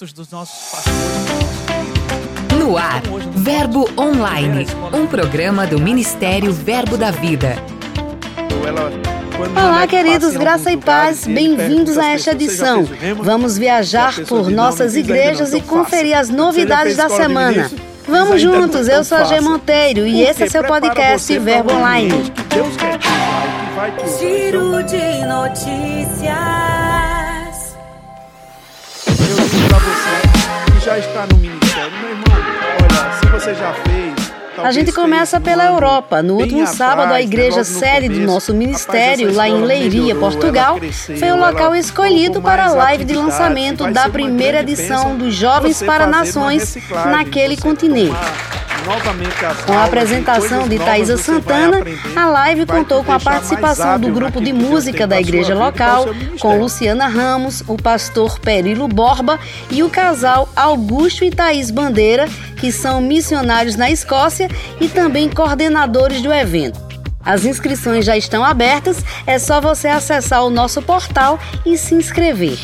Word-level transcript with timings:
dos 0.00 0.30
nossos 0.30 0.70
pastores. 0.70 0.96
No 2.56 2.78
ar, 2.78 3.02
Verbo 3.34 3.90
Online, 3.98 4.64
um 4.92 5.08
programa 5.08 5.66
do 5.66 5.80
Ministério 5.80 6.52
Verbo 6.52 6.96
da 6.96 7.10
Vida. 7.10 7.56
Olá, 9.56 9.88
queridos, 9.88 10.36
graça 10.36 10.70
e 10.70 10.76
paz, 10.76 11.26
bem-vindos 11.26 11.98
a 11.98 12.10
esta 12.10 12.30
edição. 12.30 12.88
Vamos 13.16 13.58
viajar 13.58 14.14
por 14.28 14.48
nossas 14.48 14.94
igrejas 14.94 15.52
e 15.52 15.60
conferir 15.60 16.16
as 16.16 16.28
novidades 16.28 16.96
da 16.96 17.08
semana. 17.08 17.68
Vamos 18.06 18.40
juntos, 18.40 18.86
eu 18.86 19.02
sou 19.02 19.18
a 19.18 19.24
G 19.24 19.40
Monteiro 19.40 20.06
e 20.06 20.22
esse 20.22 20.44
é 20.44 20.48
seu 20.48 20.62
podcast 20.62 21.36
Verbo 21.40 21.72
Online. 21.72 22.32
Giro 24.16 24.80
de 24.84 25.26
notícias. 25.26 26.77
Está 30.98 31.26
no 31.26 31.36
ministério, 31.38 31.92
meu 32.00 32.10
irmão, 32.10 32.24
olha, 32.82 33.12
se 33.20 33.26
você 33.26 33.54
já 33.54 33.72
fez. 33.72 34.38
A 34.58 34.72
gente 34.72 34.90
começa 34.90 35.40
pela 35.40 35.64
Europa. 35.66 36.20
No 36.20 36.34
último 36.34 36.66
sábado, 36.66 37.12
a 37.12 37.22
igreja 37.22 37.62
sede 37.62 38.08
do 38.08 38.20
nosso 38.20 38.52
ministério, 38.52 39.32
lá 39.32 39.48
em 39.48 39.62
Leiria, 39.62 40.16
Portugal, 40.16 40.78
foi 41.16 41.30
o 41.30 41.36
local 41.36 41.76
escolhido 41.76 42.42
para 42.42 42.66
a 42.66 42.72
live 42.72 43.04
de 43.04 43.14
lançamento 43.14 43.88
da 43.92 44.08
primeira 44.08 44.60
edição 44.60 45.16
dos 45.16 45.32
Jovens 45.32 45.80
para 45.80 46.08
Nações 46.08 46.76
naquele 47.06 47.56
continente. 47.56 48.16
Com 49.66 49.72
a 49.74 49.84
apresentação 49.84 50.66
de 50.66 50.78
Thaisa 50.78 51.18
Santana, 51.18 51.82
a 52.16 52.26
live 52.26 52.64
contou 52.64 53.04
com 53.04 53.12
a 53.12 53.20
participação 53.20 54.00
do 54.00 54.10
grupo 54.10 54.40
de 54.40 54.50
música 54.50 55.06
da 55.06 55.20
igreja 55.20 55.54
local, 55.54 56.06
com 56.40 56.58
Luciana 56.58 57.06
Ramos, 57.06 57.62
o 57.68 57.76
pastor 57.76 58.38
Perilo 58.38 58.88
Borba 58.88 59.38
e 59.70 59.82
o 59.82 59.90
casal 59.90 60.48
Augusto 60.56 61.22
e 61.22 61.30
Thaís 61.30 61.70
Bandeira, 61.70 62.26
que 62.56 62.72
são 62.72 63.02
missionários 63.02 63.76
na 63.76 63.90
Escócia 63.90 64.48
e 64.80 64.88
também 64.88 65.28
coordenadores 65.28 66.22
do 66.22 66.32
evento. 66.32 66.80
As 67.22 67.44
inscrições 67.44 68.06
já 68.06 68.16
estão 68.16 68.42
abertas, 68.42 69.04
é 69.26 69.38
só 69.38 69.60
você 69.60 69.88
acessar 69.88 70.42
o 70.46 70.50
nosso 70.50 70.80
portal 70.80 71.38
e 71.66 71.76
se 71.76 71.94
inscrever. 71.94 72.58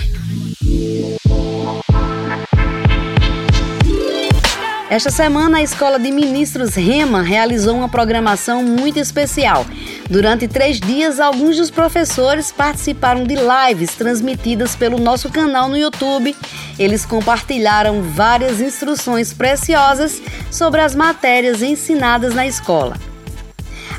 Esta 4.94 5.10
semana, 5.10 5.58
a 5.58 5.62
Escola 5.62 5.98
de 5.98 6.12
Ministros 6.12 6.76
Rema 6.76 7.20
realizou 7.20 7.74
uma 7.74 7.88
programação 7.88 8.62
muito 8.62 8.96
especial. 8.96 9.66
Durante 10.08 10.46
três 10.46 10.78
dias, 10.78 11.18
alguns 11.18 11.56
dos 11.56 11.68
professores 11.68 12.52
participaram 12.52 13.24
de 13.24 13.34
lives 13.34 13.96
transmitidas 13.96 14.76
pelo 14.76 15.00
nosso 15.00 15.28
canal 15.30 15.68
no 15.68 15.76
YouTube. 15.76 16.36
Eles 16.78 17.04
compartilharam 17.04 18.02
várias 18.02 18.60
instruções 18.60 19.32
preciosas 19.32 20.22
sobre 20.48 20.80
as 20.80 20.94
matérias 20.94 21.60
ensinadas 21.60 22.32
na 22.32 22.46
escola. 22.46 22.96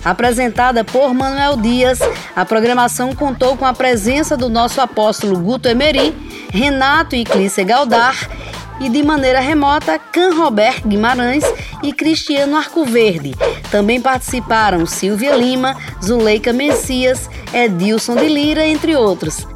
Apresentada 0.01 0.85
por 0.85 1.13
Manuel 1.13 1.57
Dias, 1.57 1.99
a 2.33 2.45
programação 2.45 3.13
contou 3.13 3.57
com 3.57 3.65
a 3.65 3.73
presença 3.73 4.37
do 4.37 4.47
nosso 4.47 4.79
apóstolo 4.79 5.37
Guto 5.39 5.67
Emery, 5.67 6.15
Renato 6.53 7.17
e 7.17 7.25
Clícia 7.25 7.65
Galdar 7.65 8.15
e 8.79 8.89
de 8.89 9.01
maneira 9.03 9.39
remota 9.39 9.97
Can 9.97 10.35
Robert 10.35 10.81
Guimarães 10.85 11.43
e 11.83 11.93
Cristiano 11.93 12.55
Arcoverde. 12.55 13.33
Também 13.71 14.01
participaram 14.01 14.85
Silvia 14.85 15.35
Lima, 15.35 15.75
Zuleika 16.03 16.51
Messias, 16.53 17.29
Edilson 17.53 18.15
de 18.15 18.27
Lira, 18.27 18.65
entre 18.65 18.95
outros. 18.95 19.47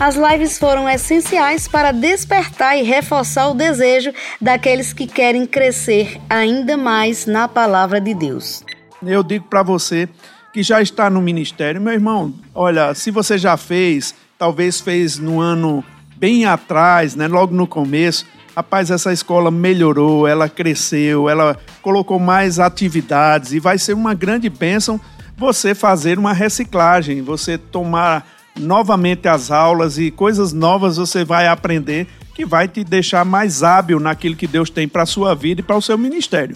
As 0.00 0.16
lives 0.16 0.58
foram 0.58 0.88
essenciais 0.88 1.68
para 1.68 1.92
despertar 1.92 2.78
e 2.78 2.82
reforçar 2.82 3.48
o 3.48 3.54
desejo 3.54 4.10
daqueles 4.40 4.94
que 4.94 5.06
querem 5.06 5.44
crescer 5.44 6.18
ainda 6.28 6.74
mais 6.74 7.26
na 7.26 7.46
palavra 7.46 8.00
de 8.00 8.14
Deus. 8.14 8.64
Eu 9.02 9.22
digo 9.22 9.44
para 9.44 9.62
você 9.62 10.08
que 10.54 10.62
já 10.62 10.80
está 10.80 11.10
no 11.10 11.20
ministério, 11.20 11.82
meu 11.82 11.92
irmão, 11.92 12.32
olha, 12.54 12.94
se 12.94 13.10
você 13.10 13.36
já 13.36 13.58
fez, 13.58 14.14
talvez 14.38 14.80
fez 14.80 15.18
no 15.18 15.38
ano 15.38 15.84
bem 16.16 16.44
atrás, 16.46 17.14
né, 17.14 17.28
logo 17.28 17.54
no 17.54 17.66
começo, 17.66 18.26
Rapaz, 18.54 18.90
essa 18.90 19.12
escola 19.12 19.50
melhorou, 19.50 20.26
ela 20.26 20.48
cresceu, 20.48 21.28
ela 21.28 21.56
colocou 21.80 22.18
mais 22.18 22.58
atividades 22.58 23.52
e 23.52 23.60
vai 23.60 23.78
ser 23.78 23.94
uma 23.94 24.12
grande 24.12 24.48
bênção 24.48 25.00
você 25.36 25.74
fazer 25.74 26.18
uma 26.18 26.32
reciclagem, 26.32 27.22
você 27.22 27.56
tomar 27.56 28.26
novamente 28.58 29.28
as 29.28 29.50
aulas 29.50 29.96
e 29.98 30.10
coisas 30.10 30.52
novas 30.52 30.96
você 30.96 31.24
vai 31.24 31.46
aprender 31.46 32.06
que 32.34 32.44
vai 32.44 32.68
te 32.68 32.84
deixar 32.84 33.24
mais 33.24 33.62
hábil 33.62 33.98
naquilo 34.00 34.36
que 34.36 34.46
Deus 34.46 34.68
tem 34.68 34.88
para 34.88 35.02
a 35.02 35.06
sua 35.06 35.34
vida 35.34 35.60
e 35.60 35.64
para 35.64 35.76
o 35.76 35.82
seu 35.82 35.96
ministério. 35.96 36.54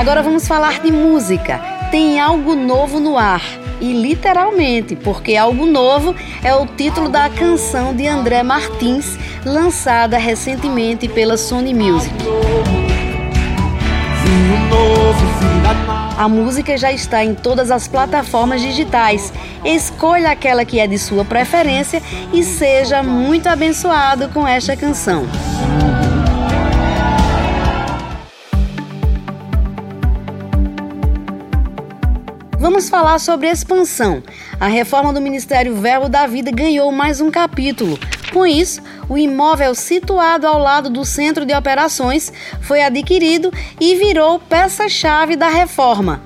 Agora 0.00 0.22
vamos 0.22 0.48
falar 0.48 0.80
de 0.80 0.90
música. 0.90 1.58
Tem 1.90 2.18
algo 2.18 2.54
novo 2.54 2.98
no 2.98 3.18
ar. 3.18 3.42
E 3.82 3.92
literalmente, 3.92 4.96
porque 4.96 5.36
algo 5.36 5.66
novo 5.66 6.16
é 6.42 6.54
o 6.54 6.64
título 6.64 7.10
da 7.10 7.28
canção 7.28 7.94
de 7.94 8.06
André 8.06 8.42
Martins, 8.42 9.18
lançada 9.44 10.16
recentemente 10.16 11.06
pela 11.06 11.36
Sony 11.36 11.74
Music. 11.74 12.14
A 16.16 16.26
música 16.26 16.78
já 16.78 16.90
está 16.90 17.22
em 17.22 17.34
todas 17.34 17.70
as 17.70 17.86
plataformas 17.86 18.62
digitais. 18.62 19.30
Escolha 19.62 20.30
aquela 20.30 20.64
que 20.64 20.80
é 20.80 20.86
de 20.86 20.98
sua 20.98 21.26
preferência 21.26 22.02
e 22.32 22.42
seja 22.42 23.02
muito 23.02 23.48
abençoado 23.48 24.30
com 24.30 24.48
esta 24.48 24.74
canção. 24.74 25.26
Vamos 32.60 32.90
falar 32.90 33.18
sobre 33.18 33.48
expansão. 33.48 34.22
A 34.60 34.66
reforma 34.66 35.14
do 35.14 35.20
Ministério 35.20 35.74
Verbo 35.76 36.10
da 36.10 36.26
Vida 36.26 36.50
ganhou 36.50 36.92
mais 36.92 37.18
um 37.18 37.30
capítulo. 37.30 37.98
Com 38.34 38.44
isso, 38.44 38.82
o 39.08 39.16
imóvel 39.16 39.74
situado 39.74 40.46
ao 40.46 40.58
lado 40.58 40.90
do 40.90 41.02
Centro 41.02 41.46
de 41.46 41.54
Operações 41.54 42.30
foi 42.60 42.82
adquirido 42.82 43.50
e 43.80 43.94
virou 43.94 44.38
peça-chave 44.38 45.36
da 45.36 45.48
reforma. 45.48 46.20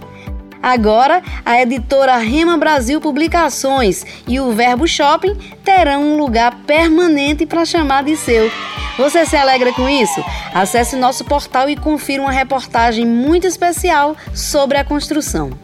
Agora, 0.60 1.22
a 1.46 1.62
editora 1.62 2.16
Rema 2.16 2.58
Brasil 2.58 3.00
Publicações 3.00 4.04
e 4.26 4.40
o 4.40 4.50
Verbo 4.50 4.88
Shopping 4.88 5.38
terão 5.64 6.02
um 6.02 6.18
lugar 6.18 6.62
permanente 6.66 7.46
para 7.46 7.64
chamar 7.64 8.02
de 8.02 8.16
seu. 8.16 8.50
Você 8.98 9.24
se 9.24 9.36
alegra 9.36 9.72
com 9.72 9.88
isso? 9.88 10.20
Acesse 10.52 10.96
nosso 10.96 11.24
portal 11.24 11.70
e 11.70 11.76
confira 11.76 12.22
uma 12.22 12.32
reportagem 12.32 13.06
muito 13.06 13.46
especial 13.46 14.16
sobre 14.34 14.78
a 14.78 14.84
construção. 14.84 15.63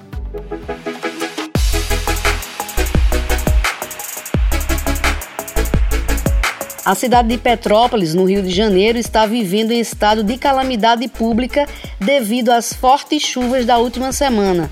A 6.85 6.95
cidade 6.95 7.29
de 7.29 7.37
Petrópolis, 7.37 8.15
no 8.15 8.25
Rio 8.25 8.43
de 8.43 8.51
Janeiro, 8.51 8.97
está 8.97 9.27
vivendo 9.27 9.71
em 9.71 9.81
estado 9.81 10.25
de 10.25 10.39
calamidade 10.39 11.07
pública 11.09 11.69
devido 11.99 12.51
às 12.51 12.73
fortes 12.73 13.23
chuvas 13.23 13.67
da 13.67 13.77
última 13.77 14.13
semana. 14.13 14.71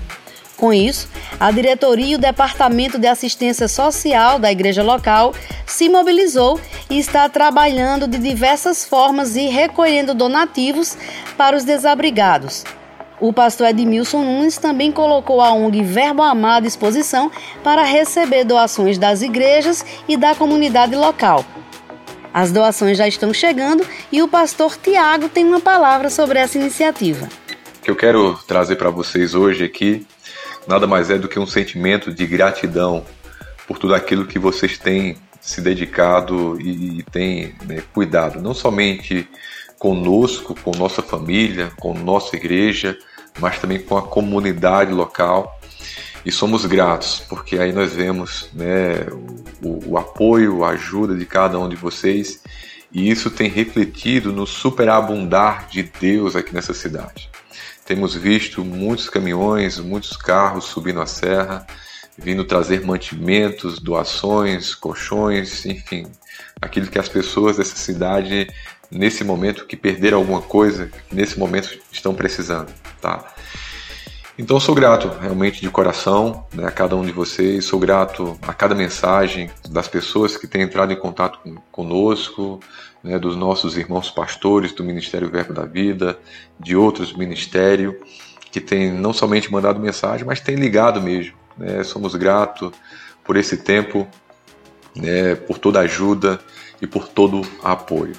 Com 0.57 0.73
isso, 0.73 1.07
a 1.39 1.51
diretoria 1.51 2.07
e 2.07 2.15
o 2.15 2.19
Departamento 2.19 2.97
de 2.97 3.07
Assistência 3.07 3.67
Social 3.67 4.39
da 4.39 4.51
igreja 4.51 4.81
local 4.81 5.33
se 5.67 5.87
mobilizou 5.87 6.59
e 6.89 6.97
está 6.97 7.29
trabalhando 7.29 8.07
de 8.07 8.17
diversas 8.17 8.83
formas 8.83 9.35
e 9.35 9.45
recolhendo 9.45 10.15
donativos 10.15 10.97
para 11.37 11.55
os 11.55 11.63
desabrigados. 11.63 12.65
O 13.21 13.31
pastor 13.31 13.67
Edmilson 13.67 14.23
Nunes 14.23 14.57
também 14.57 14.91
colocou 14.91 15.41
a 15.41 15.53
ONG 15.53 15.83
Verbo 15.83 16.23
Amar 16.23 16.57
à 16.57 16.59
disposição 16.59 17.31
para 17.63 17.83
receber 17.83 18.45
doações 18.45 18.97
das 18.97 19.21
igrejas 19.21 19.85
e 20.07 20.17
da 20.17 20.33
comunidade 20.33 20.95
local. 20.95 21.45
As 22.33 22.51
doações 22.51 22.97
já 22.97 23.07
estão 23.07 23.33
chegando 23.33 23.85
e 24.11 24.21
o 24.21 24.27
pastor 24.27 24.77
Tiago 24.77 25.29
tem 25.29 25.45
uma 25.45 25.59
palavra 25.59 26.09
sobre 26.09 26.39
essa 26.39 26.57
iniciativa. 26.57 27.27
O 27.77 27.81
que 27.81 27.89
eu 27.89 27.95
quero 27.95 28.35
trazer 28.47 28.75
para 28.75 28.89
vocês 28.89 29.33
hoje 29.33 29.63
aqui 29.65 30.05
nada 30.67 30.85
mais 30.85 31.09
é 31.09 31.17
do 31.17 31.27
que 31.27 31.39
um 31.39 31.47
sentimento 31.47 32.13
de 32.13 32.27
gratidão 32.27 33.03
por 33.67 33.79
tudo 33.79 33.95
aquilo 33.95 34.25
que 34.25 34.37
vocês 34.37 34.77
têm 34.77 35.17
se 35.41 35.61
dedicado 35.61 36.59
e 36.61 37.03
têm 37.11 37.55
né, 37.65 37.81
cuidado, 37.93 38.41
não 38.41 38.53
somente 38.53 39.27
conosco, 39.79 40.53
com 40.61 40.71
nossa 40.71 41.01
família, 41.01 41.71
com 41.79 41.93
nossa 41.93 42.35
igreja, 42.35 42.97
mas 43.39 43.57
também 43.57 43.79
com 43.79 43.97
a 43.97 44.01
comunidade 44.01 44.91
local 44.91 45.58
e 46.29 46.31
somos 46.31 46.63
gratos, 46.63 47.23
porque 47.27 47.57
aí 47.57 47.73
nós 47.73 47.91
vemos 47.91 48.51
né, 48.53 48.99
o, 49.63 49.93
o, 49.93 49.97
apoio, 49.97 50.63
a 50.63 50.69
ajuda 50.69 51.15
de 51.15 51.25
cada 51.25 51.57
um 51.57 51.67
de 51.67 51.75
vocês, 51.75 52.43
e 52.91 53.09
isso 53.09 53.31
tem 53.31 53.49
refletido 53.49 54.31
no 54.31 54.45
superabundar 54.45 55.67
de 55.69 55.81
Deus 55.81 56.35
aqui 56.35 56.53
nessa 56.53 56.71
cidade. 56.71 57.31
temos 57.83 58.13
visto 58.13 58.63
muitos 58.63 59.09
caminhões, 59.09 59.79
muitos 59.79 60.15
carros 60.15 60.65
subindo 60.65 61.01
a 61.01 61.07
serra, 61.07 61.65
vindo 62.15 62.45
trazer 62.45 62.85
mantimentos, 62.85 63.79
doações, 63.79 64.75
colchões, 64.75 65.65
enfim, 65.65 66.05
aquilo 66.61 66.91
que 66.91 66.99
as 66.99 67.09
pessoas 67.09 67.57
dessa 67.57 67.75
cidade 67.75 68.47
nesse 68.91 69.23
momento 69.23 69.65
que 69.65 69.75
perderam 69.75 70.19
alguma 70.19 70.43
coisa, 70.43 70.91
nesse 71.11 71.39
momento 71.39 71.75
estão 71.91 72.13
precisando, 72.13 72.71
tá? 73.01 73.33
Então 74.39 74.57
sou 74.57 74.73
grato 74.73 75.09
realmente 75.19 75.59
de 75.59 75.69
coração 75.69 76.45
né, 76.53 76.65
a 76.65 76.71
cada 76.71 76.95
um 76.95 77.05
de 77.05 77.11
vocês, 77.11 77.65
sou 77.65 77.77
grato 77.77 78.39
a 78.41 78.53
cada 78.53 78.73
mensagem 78.73 79.51
das 79.67 79.85
pessoas 79.85 80.37
que 80.37 80.47
têm 80.47 80.61
entrado 80.61 80.93
em 80.93 80.95
contato 80.95 81.39
com, 81.43 81.55
conosco, 81.69 82.57
né, 83.03 83.19
dos 83.19 83.35
nossos 83.35 83.75
irmãos 83.75 84.09
pastores 84.09 84.71
do 84.71 84.81
Ministério 84.81 85.29
Verbo 85.29 85.53
da 85.53 85.65
Vida, 85.65 86.17
de 86.57 86.73
outros 86.73 87.11
ministérios 87.11 87.95
que 88.49 88.61
têm 88.61 88.89
não 88.93 89.11
somente 89.11 89.51
mandado 89.51 89.77
mensagem, 89.77 90.25
mas 90.25 90.39
têm 90.39 90.55
ligado 90.55 91.01
mesmo. 91.01 91.33
Né, 91.57 91.83
somos 91.83 92.15
gratos 92.15 92.71
por 93.25 93.35
esse 93.35 93.57
tempo, 93.57 94.07
né, 94.95 95.35
por 95.35 95.57
toda 95.57 95.79
a 95.79 95.83
ajuda 95.83 96.39
e 96.81 96.87
por 96.87 97.09
todo 97.09 97.41
o 97.41 97.67
apoio. 97.67 98.15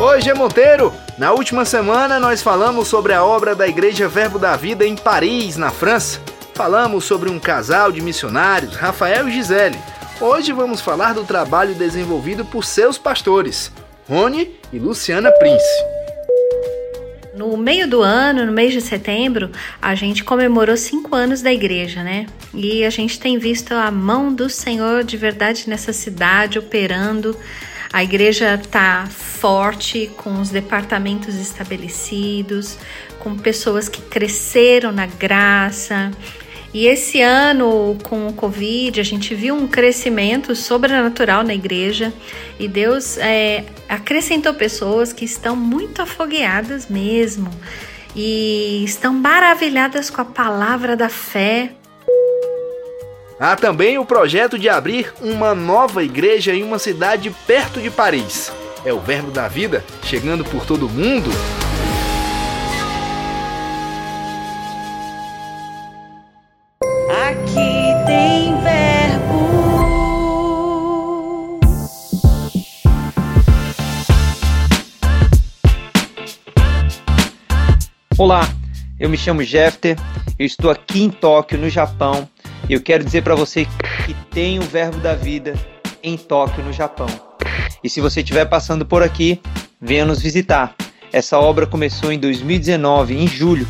Oi, 0.00 0.20
G 0.22 0.32
Monteiro! 0.34 0.92
Na 1.18 1.32
última 1.32 1.64
semana 1.64 2.18
nós 2.18 2.42
falamos 2.42 2.88
sobre 2.88 3.12
a 3.12 3.24
obra 3.24 3.54
da 3.54 3.68
Igreja 3.68 4.08
Verbo 4.08 4.38
da 4.38 4.56
Vida 4.56 4.86
em 4.86 4.96
Paris, 4.96 5.56
na 5.56 5.70
França. 5.70 6.33
Falamos 6.54 7.04
sobre 7.04 7.28
um 7.28 7.40
casal 7.40 7.90
de 7.90 8.00
missionários, 8.00 8.76
Rafael 8.76 9.28
e 9.28 9.32
Gisele. 9.32 9.76
Hoje 10.20 10.52
vamos 10.52 10.80
falar 10.80 11.12
do 11.12 11.24
trabalho 11.24 11.74
desenvolvido 11.74 12.44
por 12.44 12.64
seus 12.64 12.96
pastores, 12.96 13.72
Rony 14.08 14.52
e 14.72 14.78
Luciana 14.78 15.32
Prince. 15.32 15.64
No 17.36 17.56
meio 17.56 17.88
do 17.88 18.02
ano, 18.02 18.46
no 18.46 18.52
mês 18.52 18.72
de 18.72 18.80
setembro, 18.80 19.50
a 19.82 19.96
gente 19.96 20.22
comemorou 20.22 20.76
cinco 20.76 21.16
anos 21.16 21.42
da 21.42 21.52
igreja, 21.52 22.04
né? 22.04 22.26
E 22.54 22.84
a 22.84 22.90
gente 22.90 23.18
tem 23.18 23.36
visto 23.36 23.74
a 23.74 23.90
mão 23.90 24.32
do 24.32 24.48
Senhor 24.48 25.02
de 25.02 25.16
verdade 25.16 25.68
nessa 25.68 25.92
cidade 25.92 26.56
operando 26.56 27.36
a 27.94 28.02
igreja 28.02 28.56
está 28.56 29.06
forte, 29.06 30.10
com 30.16 30.40
os 30.40 30.50
departamentos 30.50 31.36
estabelecidos, 31.36 32.76
com 33.20 33.38
pessoas 33.38 33.88
que 33.88 34.02
cresceram 34.02 34.90
na 34.90 35.06
graça. 35.06 36.10
E 36.74 36.88
esse 36.88 37.22
ano, 37.22 37.96
com 38.02 38.26
o 38.26 38.32
Covid, 38.32 39.00
a 39.00 39.04
gente 39.04 39.32
viu 39.32 39.54
um 39.54 39.68
crescimento 39.68 40.56
sobrenatural 40.56 41.44
na 41.44 41.54
igreja 41.54 42.12
e 42.58 42.66
Deus 42.66 43.16
é, 43.16 43.64
acrescentou 43.88 44.52
pessoas 44.52 45.12
que 45.12 45.24
estão 45.24 45.54
muito 45.54 46.02
afogueadas 46.02 46.88
mesmo 46.88 47.48
e 48.16 48.82
estão 48.84 49.14
maravilhadas 49.14 50.10
com 50.10 50.20
a 50.20 50.24
palavra 50.24 50.96
da 50.96 51.08
fé, 51.08 51.70
Há 53.38 53.56
também 53.56 53.98
o 53.98 54.04
projeto 54.04 54.58
de 54.58 54.68
abrir 54.68 55.12
uma 55.20 55.54
nova 55.54 56.04
igreja 56.04 56.54
em 56.54 56.62
uma 56.62 56.78
cidade 56.78 57.34
perto 57.46 57.80
de 57.80 57.90
Paris. 57.90 58.52
É 58.84 58.92
o 58.92 59.00
Verbo 59.00 59.30
da 59.30 59.48
Vida 59.48 59.84
chegando 60.04 60.44
por 60.44 60.64
todo 60.64 60.88
mundo. 60.88 61.30
Olá, 78.16 78.48
eu 79.00 79.10
me 79.10 79.16
chamo 79.16 79.42
Jefter, 79.42 79.98
eu 80.38 80.46
estou 80.46 80.70
aqui 80.70 81.02
em 81.02 81.10
Tóquio, 81.10 81.58
no 81.58 81.68
Japão, 81.68 82.28
e 82.68 82.72
eu 82.72 82.80
quero 82.80 83.02
dizer 83.02 83.24
para 83.24 83.34
você 83.34 83.66
que 84.06 84.14
tem 84.30 84.60
o 84.60 84.62
Verbo 84.62 84.98
da 84.98 85.14
Vida 85.14 85.54
em 86.00 86.16
Tóquio, 86.16 86.62
no 86.62 86.72
Japão. 86.72 87.08
E 87.82 87.90
se 87.90 88.00
você 88.00 88.20
estiver 88.20 88.44
passando 88.44 88.86
por 88.86 89.02
aqui, 89.02 89.40
venha 89.80 90.06
nos 90.06 90.22
visitar. 90.22 90.76
Essa 91.12 91.40
obra 91.40 91.66
começou 91.66 92.12
em 92.12 92.18
2019, 92.20 93.16
em 93.16 93.26
julho, 93.26 93.66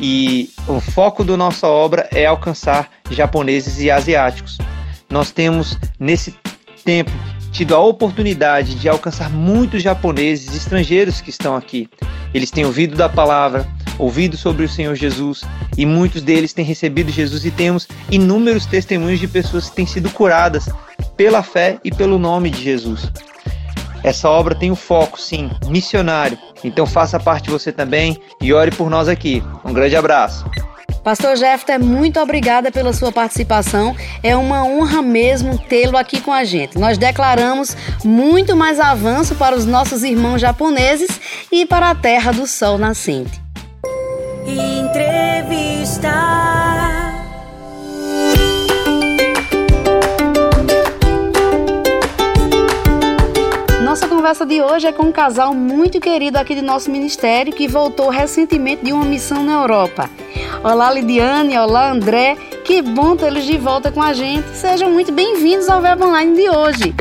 e 0.00 0.50
o 0.68 0.78
foco 0.78 1.24
da 1.24 1.36
nossa 1.36 1.66
obra 1.66 2.08
é 2.12 2.26
alcançar 2.26 2.88
japoneses 3.10 3.80
e 3.80 3.90
asiáticos. 3.90 4.56
Nós 5.10 5.32
temos 5.32 5.76
nesse 5.98 6.32
tempo 6.84 7.10
tido 7.50 7.74
a 7.74 7.80
oportunidade 7.80 8.76
de 8.76 8.88
alcançar 8.88 9.28
muitos 9.28 9.82
japoneses 9.82 10.54
estrangeiros 10.54 11.20
que 11.20 11.30
estão 11.30 11.56
aqui. 11.56 11.88
Eles 12.32 12.50
têm 12.50 12.64
ouvido 12.64 12.96
da 12.96 13.08
palavra, 13.08 13.66
ouvido 14.00 14.36
sobre 14.36 14.64
o 14.64 14.68
Senhor 14.68 14.94
Jesus 14.94 15.42
e 15.76 15.84
muitos 15.84 16.22
deles 16.22 16.52
têm 16.52 16.64
recebido 16.64 17.10
Jesus 17.10 17.44
e 17.44 17.50
temos 17.50 17.86
inúmeros 18.10 18.66
testemunhos 18.66 19.20
de 19.20 19.28
pessoas 19.28 19.68
que 19.68 19.76
têm 19.76 19.86
sido 19.86 20.10
curadas 20.10 20.68
pela 21.16 21.42
fé 21.42 21.78
e 21.84 21.90
pelo 21.90 22.18
nome 22.18 22.50
de 22.50 22.62
Jesus. 22.62 23.10
Essa 24.02 24.30
obra 24.30 24.54
tem 24.54 24.70
o 24.70 24.72
um 24.72 24.76
foco, 24.76 25.20
sim, 25.20 25.50
missionário. 25.66 26.38
Então 26.64 26.86
faça 26.86 27.20
parte 27.20 27.50
você 27.50 27.70
também 27.70 28.18
e 28.40 28.52
ore 28.52 28.70
por 28.70 28.88
nós 28.88 29.08
aqui. 29.08 29.42
Um 29.64 29.72
grande 29.72 29.94
abraço. 29.94 30.44
Pastor 31.02 31.36
Jefter, 31.36 31.82
muito 31.82 32.20
obrigada 32.20 32.70
pela 32.70 32.92
sua 32.92 33.10
participação. 33.10 33.96
É 34.22 34.36
uma 34.36 34.64
honra 34.64 35.00
mesmo 35.00 35.58
tê-lo 35.58 35.96
aqui 35.96 36.20
com 36.20 36.32
a 36.32 36.44
gente. 36.44 36.78
Nós 36.78 36.98
declaramos 36.98 37.76
muito 38.04 38.54
mais 38.54 38.78
avanço 38.78 39.34
para 39.34 39.56
os 39.56 39.64
nossos 39.64 40.02
irmãos 40.02 40.40
japoneses 40.40 41.20
e 41.50 41.64
para 41.64 41.90
a 41.90 41.94
terra 41.94 42.32
do 42.32 42.46
sol 42.46 42.76
nascente. 42.76 43.49
Entrevista. 44.58 46.10
Nossa 53.82 54.06
conversa 54.08 54.46
de 54.46 54.62
hoje 54.62 54.86
é 54.86 54.92
com 54.92 55.04
um 55.04 55.12
casal 55.12 55.54
muito 55.54 56.00
querido 56.00 56.38
aqui 56.38 56.54
do 56.54 56.62
nosso 56.62 56.90
ministério 56.90 57.52
que 57.52 57.68
voltou 57.68 58.08
recentemente 58.08 58.84
de 58.84 58.92
uma 58.92 59.04
missão 59.04 59.42
na 59.42 59.52
Europa. 59.52 60.08
Olá, 60.62 60.92
Lidiane. 60.92 61.56
Olá, 61.58 61.90
André. 61.90 62.36
Que 62.64 62.82
bom 62.82 63.16
tê-los 63.16 63.44
de 63.44 63.56
volta 63.56 63.90
com 63.90 64.02
a 64.02 64.12
gente. 64.12 64.48
Sejam 64.56 64.90
muito 64.90 65.10
bem-vindos 65.10 65.68
ao 65.68 65.80
Verbo 65.80 66.06
Online 66.06 66.36
de 66.36 66.48
hoje. 66.48 66.94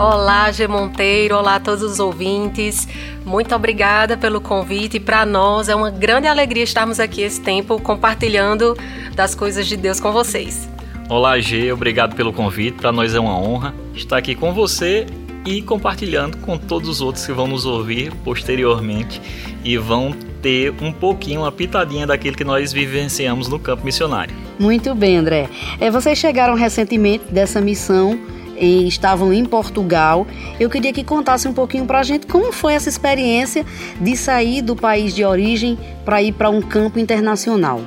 Olá, 0.00 0.50
G 0.50 0.66
Monteiro. 0.66 1.36
Olá 1.36 1.56
a 1.56 1.60
todos 1.60 1.82
os 1.82 2.00
ouvintes. 2.00 2.88
Muito 3.22 3.54
obrigada 3.54 4.16
pelo 4.16 4.40
convite. 4.40 4.98
Para 4.98 5.26
nós 5.26 5.68
é 5.68 5.74
uma 5.74 5.90
grande 5.90 6.26
alegria 6.26 6.64
estarmos 6.64 6.98
aqui 6.98 7.20
esse 7.20 7.38
tempo 7.38 7.78
compartilhando 7.78 8.74
das 9.14 9.34
coisas 9.34 9.66
de 9.66 9.76
Deus 9.76 10.00
com 10.00 10.10
vocês. 10.10 10.66
Olá, 11.06 11.38
G. 11.38 11.70
Obrigado 11.70 12.16
pelo 12.16 12.32
convite. 12.32 12.78
Para 12.78 12.90
nós 12.90 13.14
é 13.14 13.20
uma 13.20 13.38
honra 13.38 13.74
estar 13.94 14.16
aqui 14.16 14.34
com 14.34 14.54
você 14.54 15.04
e 15.44 15.60
compartilhando 15.60 16.38
com 16.38 16.56
todos 16.56 16.88
os 16.88 17.00
outros 17.02 17.26
que 17.26 17.32
vão 17.32 17.46
nos 17.46 17.66
ouvir 17.66 18.10
posteriormente 18.24 19.20
e 19.62 19.76
vão 19.76 20.14
ter 20.40 20.72
um 20.80 20.92
pouquinho, 20.92 21.40
uma 21.42 21.52
pitadinha 21.52 22.06
daquilo 22.06 22.38
que 22.38 22.44
nós 22.44 22.72
vivenciamos 22.72 23.48
no 23.48 23.58
campo 23.58 23.84
missionário. 23.84 24.34
Muito 24.58 24.94
bem, 24.94 25.18
André. 25.18 25.50
É, 25.78 25.90
vocês 25.90 26.16
chegaram 26.16 26.54
recentemente 26.54 27.24
dessa 27.30 27.60
missão 27.60 28.18
e 28.60 28.86
estavam 28.86 29.32
em 29.32 29.44
Portugal. 29.44 30.26
Eu 30.60 30.68
queria 30.68 30.92
que 30.92 31.02
contasse 31.02 31.48
um 31.48 31.54
pouquinho 31.54 31.86
para 31.86 32.00
a 32.00 32.02
gente 32.02 32.26
como 32.26 32.52
foi 32.52 32.74
essa 32.74 32.88
experiência 32.88 33.64
de 34.00 34.16
sair 34.16 34.62
do 34.62 34.76
país 34.76 35.14
de 35.14 35.24
origem 35.24 35.78
para 36.04 36.22
ir 36.22 36.32
para 36.32 36.50
um 36.50 36.60
campo 36.60 36.98
internacional. 36.98 37.80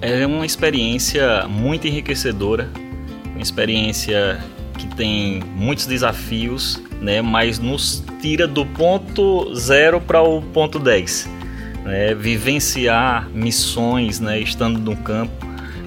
É 0.00 0.26
uma 0.26 0.46
experiência 0.46 1.46
muito 1.48 1.86
enriquecedora, 1.86 2.70
uma 3.32 3.42
experiência 3.42 4.38
que 4.78 4.86
tem 4.94 5.42
muitos 5.56 5.86
desafios, 5.86 6.80
né, 7.00 7.20
mas 7.20 7.58
nos 7.58 8.04
tira 8.20 8.46
do 8.46 8.64
ponto 8.64 9.54
zero 9.54 10.00
para 10.00 10.22
o 10.22 10.40
ponto 10.40 10.78
10. 10.78 11.28
Né, 11.84 12.14
vivenciar 12.14 13.28
missões, 13.30 14.20
né, 14.20 14.38
estando 14.38 14.78
no 14.78 14.94
campo, 14.96 15.32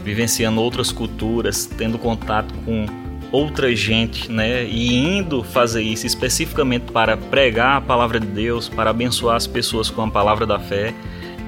vivenciando 0.04 0.60
outras 0.60 0.92
culturas, 0.92 1.66
tendo 1.66 2.00
contato 2.00 2.52
com 2.66 2.86
outra 3.34 3.76
gente, 3.76 4.32
né, 4.32 4.64
e 4.64 4.96
indo 4.96 5.44
fazer 5.44 5.82
isso 5.82 6.06
especificamente 6.06 6.92
para 6.92 7.18
pregar 7.18 7.78
a 7.78 7.82
palavra 7.82 8.20
de 8.20 8.28
Deus, 8.28 8.70
para 8.70 8.92
abençoar 8.92 9.36
as 9.36 9.48
pessoas 9.48 9.90
com 9.90 10.04
a 10.04 10.08
palavra 10.08 10.46
da 10.46 10.60
fé, 10.60 10.94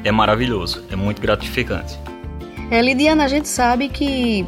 é 0.03 0.11
maravilhoso, 0.11 0.83
é 0.91 0.95
muito 0.95 1.21
gratificante. 1.21 1.97
É, 2.71 2.81
Lidiana, 2.81 3.25
a 3.25 3.27
gente 3.27 3.47
sabe 3.47 3.87
que 3.87 4.43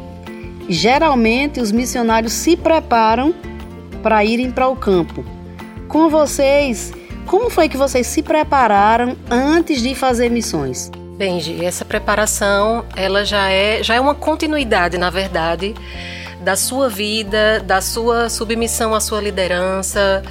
geralmente 0.68 1.60
os 1.60 1.70
missionários 1.70 2.32
se 2.32 2.56
preparam 2.56 3.32
para 4.02 4.24
irem 4.24 4.50
para 4.50 4.66
o 4.66 4.74
campo. 4.74 5.24
Com 5.86 6.08
vocês, 6.08 6.92
como 7.24 7.50
foi 7.50 7.68
que 7.68 7.76
vocês 7.76 8.08
se 8.08 8.20
prepararam 8.20 9.16
antes 9.30 9.80
de 9.80 9.94
fazer 9.94 10.28
missões? 10.28 10.90
Benji, 11.16 11.64
essa 11.64 11.84
preparação, 11.84 12.84
ela 12.96 13.24
já 13.24 13.48
é, 13.48 13.80
já 13.82 13.94
é 13.94 14.00
uma 14.00 14.14
continuidade, 14.14 14.98
na 14.98 15.10
verdade, 15.10 15.74
da 16.40 16.56
sua 16.56 16.88
vida, 16.88 17.60
da 17.60 17.80
sua 17.80 18.28
submissão 18.28 18.94
à 18.94 19.00
sua 19.00 19.20
liderança, 19.20 20.22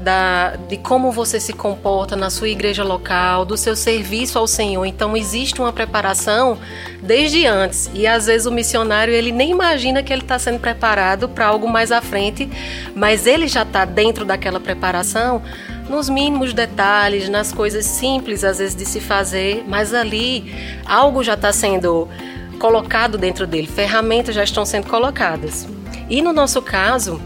da, 0.00 0.56
de 0.68 0.76
como 0.76 1.10
você 1.10 1.40
se 1.40 1.52
comporta 1.52 2.14
na 2.14 2.28
sua 2.28 2.48
igreja 2.48 2.84
local, 2.84 3.44
do 3.44 3.56
seu 3.56 3.74
serviço 3.74 4.38
ao 4.38 4.46
Senhor. 4.46 4.84
Então 4.84 5.16
existe 5.16 5.60
uma 5.60 5.72
preparação 5.72 6.58
desde 7.02 7.46
antes 7.46 7.90
e 7.94 8.06
às 8.06 8.26
vezes 8.26 8.46
o 8.46 8.52
missionário 8.52 9.14
ele 9.14 9.32
nem 9.32 9.50
imagina 9.50 10.02
que 10.02 10.12
ele 10.12 10.22
está 10.22 10.38
sendo 10.38 10.60
preparado 10.60 11.28
para 11.28 11.46
algo 11.46 11.68
mais 11.68 11.90
à 11.90 12.02
frente, 12.02 12.48
mas 12.94 13.26
ele 13.26 13.48
já 13.48 13.62
está 13.62 13.84
dentro 13.84 14.24
daquela 14.24 14.60
preparação 14.60 15.42
nos 15.88 16.08
mínimos 16.08 16.52
detalhes, 16.52 17.28
nas 17.28 17.52
coisas 17.52 17.84
simples 17.84 18.44
às 18.44 18.58
vezes 18.58 18.74
de 18.74 18.84
se 18.84 19.00
fazer, 19.00 19.64
mas 19.66 19.94
ali 19.94 20.54
algo 20.84 21.22
já 21.22 21.34
está 21.34 21.52
sendo 21.52 22.08
colocado 22.54 23.18
dentro 23.18 23.46
dele, 23.46 23.66
ferramentas 23.66 24.34
já 24.34 24.44
estão 24.44 24.64
sendo 24.64 24.88
colocadas. 24.88 25.66
E 26.08 26.20
no 26.20 26.32
nosso 26.32 26.60
caso, 26.60 27.20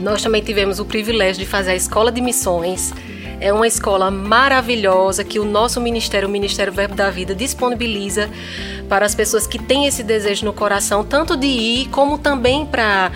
nós 0.00 0.22
também 0.22 0.42
tivemos 0.42 0.80
o 0.80 0.84
privilégio 0.84 1.44
de 1.44 1.48
fazer 1.48 1.72
a 1.72 1.76
escola 1.76 2.10
de 2.10 2.20
missões. 2.20 2.92
É 3.40 3.52
uma 3.52 3.66
escola 3.66 4.10
maravilhosa 4.10 5.24
que 5.24 5.38
o 5.38 5.44
nosso 5.44 5.80
ministério, 5.80 6.28
o 6.28 6.30
Ministério 6.30 6.72
Verbo 6.72 6.94
da 6.94 7.10
Vida, 7.10 7.34
disponibiliza 7.34 8.28
para 8.88 9.06
as 9.06 9.14
pessoas 9.14 9.46
que 9.46 9.58
têm 9.58 9.86
esse 9.86 10.02
desejo 10.02 10.44
no 10.44 10.52
coração, 10.52 11.04
tanto 11.04 11.36
de 11.36 11.46
ir 11.46 11.88
como 11.88 12.18
também 12.18 12.66
para 12.66 13.10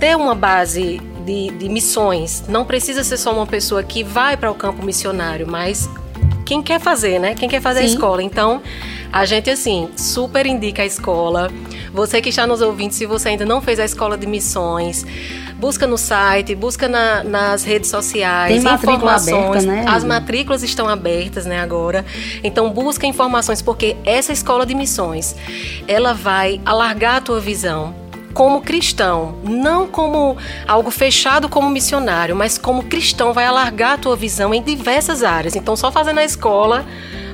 ter 0.00 0.16
uma 0.16 0.34
base 0.34 1.00
de, 1.24 1.50
de, 1.50 1.68
missões. 1.68 2.44
Não 2.48 2.64
precisa 2.64 3.04
ser 3.04 3.18
só 3.18 3.32
uma 3.32 3.46
pessoa 3.46 3.82
que 3.82 4.02
vai 4.02 4.36
para 4.36 4.50
o 4.50 4.54
campo 4.54 4.84
missionário, 4.84 5.46
mas 5.46 5.88
quem 6.44 6.62
quer 6.62 6.80
fazer, 6.80 7.20
né? 7.20 7.34
Quem 7.34 7.48
quer 7.48 7.60
fazer 7.60 7.80
Sim. 7.80 7.86
a 7.86 7.88
escola. 7.88 8.22
Então, 8.22 8.62
a 9.12 9.24
gente, 9.24 9.50
assim, 9.50 9.90
super 9.96 10.46
indica 10.46 10.82
a 10.82 10.86
escola. 10.86 11.50
Você 11.92 12.20
que 12.20 12.28
está 12.28 12.46
nos 12.46 12.60
ouvindo, 12.62 12.92
se 12.92 13.06
você 13.06 13.30
ainda 13.30 13.44
não 13.44 13.60
fez 13.60 13.80
a 13.80 13.84
escola 13.84 14.16
de 14.16 14.26
missões, 14.26 15.04
busca 15.56 15.86
no 15.86 15.98
site, 15.98 16.54
busca 16.54 16.88
na, 16.88 17.24
nas 17.24 17.64
redes 17.64 17.90
sociais, 17.90 18.62
Tem 18.62 18.74
informações. 18.74 19.64
Aberta, 19.64 19.66
né? 19.66 19.84
As 19.88 20.04
matrículas 20.04 20.62
estão 20.62 20.88
abertas, 20.88 21.44
né, 21.44 21.60
agora. 21.60 22.04
Então 22.42 22.70
busca 22.70 23.06
informações, 23.06 23.60
porque 23.60 23.96
essa 24.04 24.32
escola 24.32 24.64
de 24.64 24.74
missões, 24.74 25.34
ela 25.88 26.14
vai 26.14 26.60
alargar 26.64 27.16
a 27.16 27.20
tua 27.20 27.40
visão 27.40 27.94
como 28.32 28.60
cristão, 28.60 29.34
não 29.42 29.88
como 29.88 30.36
algo 30.66 30.90
fechado 30.90 31.48
como 31.48 31.68
missionário, 31.68 32.36
mas 32.36 32.56
como 32.56 32.84
cristão 32.84 33.32
vai 33.32 33.44
alargar 33.44 33.94
a 33.94 33.98
tua 33.98 34.14
visão 34.14 34.54
em 34.54 34.62
diversas 34.62 35.24
áreas. 35.24 35.56
Então 35.56 35.74
só 35.74 35.90
fazendo 35.90 36.18
a 36.18 36.24
escola 36.24 36.86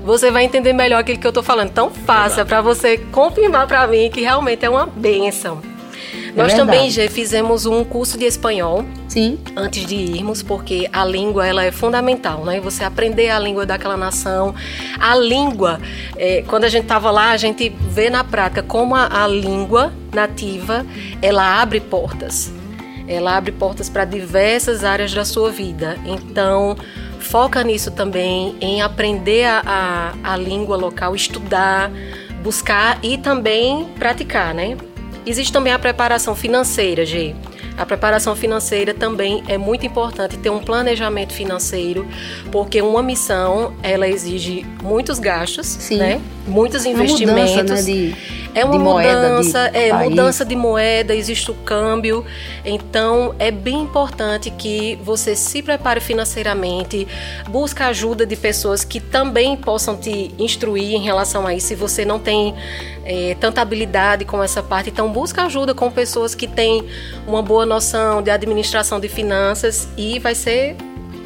você 0.07 0.31
vai 0.31 0.45
entender 0.45 0.73
melhor 0.73 1.01
aquilo 1.01 1.19
que 1.19 1.27
eu 1.27 1.31
estou 1.31 1.43
falando. 1.43 1.69
Então 1.71 1.91
faça 1.91 2.45
para 2.45 2.63
você 2.63 2.97
confirmar 2.97 3.67
para 3.67 3.87
mim 3.89 4.09
que 4.09 4.21
realmente 4.21 4.65
é 4.65 4.71
uma 4.71 4.87
bênção. 4.87 5.61
É 6.29 6.41
Nós 6.41 6.55
também 6.55 6.89
já 6.91 7.09
fizemos 7.11 7.67
um 7.67 7.83
curso 7.83 8.17
de 8.17 8.25
espanhol. 8.25 8.85
Sim. 9.09 9.39
Antes 9.57 9.85
de 9.85 9.97
irmos, 9.97 10.43
porque 10.43 10.89
a 10.93 11.05
língua 11.05 11.45
ela 11.45 11.65
é 11.65 11.73
fundamental, 11.73 12.45
né? 12.45 12.61
Você 12.61 12.85
aprender 12.85 13.31
a 13.31 13.39
língua 13.39 13.67
daquela 13.67 13.97
nação. 13.97 14.55
A 15.01 15.17
língua, 15.17 15.81
é, 16.17 16.45
quando 16.47 16.65
a 16.65 16.69
gente 16.69 16.85
estava 16.85 17.11
lá, 17.11 17.31
a 17.31 17.37
gente 17.37 17.69
vê 17.69 18.09
na 18.09 18.23
prática 18.23 18.63
como 18.63 18.95
a, 18.95 19.25
a 19.25 19.27
língua 19.27 19.93
nativa 20.13 20.87
ela 21.21 21.61
abre 21.61 21.81
portas. 21.81 22.53
Ela 23.09 23.37
abre 23.37 23.53
portas 23.53 23.89
para 23.89 24.05
diversas 24.05 24.85
áreas 24.85 25.13
da 25.13 25.25
sua 25.25 25.51
vida. 25.51 25.97
Então, 26.05 26.77
foca 27.27 27.63
nisso 27.65 27.91
também, 27.91 28.57
em 28.61 28.81
aprender 28.81 29.45
a, 29.45 29.63
a, 30.23 30.33
a 30.33 30.37
língua 30.37 30.77
local, 30.77 31.15
estudar, 31.15 31.91
buscar 32.43 32.99
e 33.03 33.19
também 33.19 33.85
praticar, 33.99 34.55
né? 34.55 34.77
Existe 35.27 35.53
também 35.53 35.73
a 35.73 35.79
preparação 35.79 36.37
financeira, 36.37 37.05
G. 37.05 37.35
A 37.77 37.85
preparação 37.85 38.35
financeira 38.35 38.95
também 38.95 39.43
é 39.49 39.59
muito 39.59 39.85
importante 39.85 40.39
ter 40.39 40.49
um 40.49 40.61
planejamento 40.61 41.33
financeiro, 41.33 42.07
porque 42.51 42.81
uma 42.81 43.03
missão 43.03 43.75
ela 43.83 44.09
exige 44.09 44.65
muitos 44.83 45.19
gastos, 45.19 45.67
Sim. 45.67 45.99
né? 45.99 46.21
Muitos 46.47 46.87
investimentos. 46.87 47.53
Uma 47.53 47.63
mudança, 47.63 47.75
né, 47.75 47.83
de, 47.83 48.46
é 48.57 48.65
uma 48.65 48.73
de 48.73 48.79
mudança, 48.79 49.59
moeda, 49.59 49.71
de 49.71 49.79
é 49.79 49.91
país. 49.91 50.11
mudança 50.11 50.45
de 50.45 50.57
moeda, 50.57 51.15
existe 51.15 51.51
o 51.51 51.55
câmbio. 51.55 52.25
Então 52.65 53.35
é 53.39 53.51
bem 53.51 53.83
importante 53.83 54.51
que 54.51 54.99
você 55.03 55.37
se 55.37 55.63
prepare 55.63 56.01
financeiramente, 56.01 57.07
busque 57.51 57.83
ajuda 57.83 58.25
de 58.25 58.35
pessoas 58.35 58.83
que 58.83 58.99
também 58.99 59.59
possam 59.59 59.95
te 59.95 60.35
instruir 60.39 60.95
em 60.95 61.03
relação 61.03 61.47
a 61.47 61.53
isso. 61.53 61.67
Se 61.67 61.75
você 61.75 62.07
não 62.07 62.19
tem 62.19 62.55
é, 63.05 63.37
tanta 63.39 63.61
habilidade 63.61 64.25
com 64.25 64.43
essa 64.43 64.63
parte, 64.63 64.89
então 64.89 65.13
busca 65.13 65.43
ajuda 65.43 65.75
com 65.75 65.91
pessoas 65.91 66.35
que 66.35 66.47
têm 66.47 66.83
uma 67.27 67.43
boa 67.43 67.67
noção 67.67 68.23
de 68.23 68.31
administração 68.31 68.99
de 68.99 69.09
finanças 69.09 69.87
e 69.99 70.19
vai 70.19 70.35
ser 70.35 70.77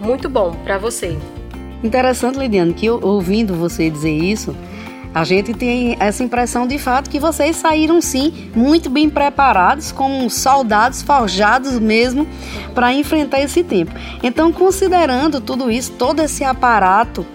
muito 0.00 0.28
bom 0.28 0.52
para 0.64 0.78
você. 0.78 1.16
Interessante, 1.84 2.38
Lidiane, 2.38 2.75
que 2.75 2.87
eu, 2.87 2.99
ouvindo 3.00 3.54
você 3.54 3.88
dizer 3.88 4.12
isso, 4.12 4.54
a 5.12 5.24
gente 5.24 5.52
tem 5.52 5.96
essa 5.98 6.22
impressão 6.22 6.66
de 6.66 6.78
fato 6.78 7.10
que 7.10 7.18
vocês 7.18 7.56
saíram 7.56 8.00
sim 8.00 8.50
muito 8.54 8.88
bem 8.88 9.10
preparados, 9.10 9.90
como 9.90 10.30
soldados 10.30 11.02
forjados 11.02 11.78
mesmo, 11.80 12.26
para 12.74 12.92
enfrentar 12.92 13.40
esse 13.40 13.64
tempo. 13.64 13.92
Então, 14.22 14.52
considerando 14.52 15.40
tudo 15.40 15.70
isso, 15.70 15.92
todo 15.92 16.20
esse 16.20 16.44
aparato 16.44 17.26